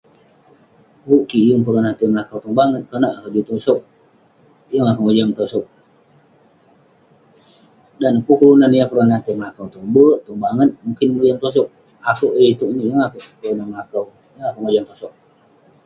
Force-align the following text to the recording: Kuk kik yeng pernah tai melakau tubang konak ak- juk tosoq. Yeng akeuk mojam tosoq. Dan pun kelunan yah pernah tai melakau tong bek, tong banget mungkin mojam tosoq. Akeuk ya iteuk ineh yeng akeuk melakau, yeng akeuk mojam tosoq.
Kuk 1.05 1.23
kik 1.29 1.43
yeng 1.47 1.63
pernah 1.67 1.93
tai 1.97 2.07
melakau 2.11 2.39
tubang 2.45 2.69
konak 2.89 3.13
ak- 3.17 3.31
juk 3.33 3.45
tosoq. 3.49 3.79
Yeng 4.73 4.85
akeuk 4.89 5.05
mojam 5.05 5.29
tosoq. 5.37 5.65
Dan 8.01 8.15
pun 8.25 8.35
kelunan 8.39 8.71
yah 8.77 8.87
pernah 8.91 9.19
tai 9.25 9.35
melakau 9.39 9.65
tong 9.73 9.85
bek, 9.95 10.17
tong 10.25 10.39
banget 10.45 10.69
mungkin 10.85 11.09
mojam 11.15 11.37
tosoq. 11.43 11.67
Akeuk 12.11 12.31
ya 12.37 12.41
iteuk 12.51 12.69
ineh 12.73 12.85
yeng 12.89 13.01
akeuk 13.07 13.25
melakau, 13.71 14.03
yeng 14.35 14.45
akeuk 14.49 14.63
mojam 14.65 14.83
tosoq. 14.89 15.13